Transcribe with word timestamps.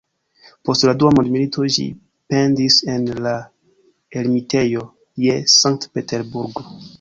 Post 0.67 0.85
la 0.89 0.93
Dua 1.01 1.09
Mondmilito 1.17 1.65
ĝi 1.75 1.85
pendis 2.33 2.77
en 2.95 3.05
la 3.27 3.35
Ermitejo 4.23 4.83
je 5.27 5.37
Sankt-Peterburgo. 5.59 6.67